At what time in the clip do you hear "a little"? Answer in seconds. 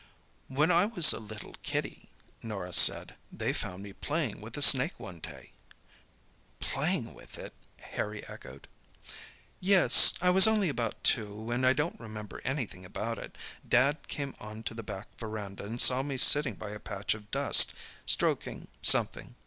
1.13-1.53